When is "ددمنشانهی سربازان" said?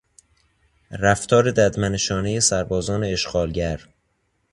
1.51-3.03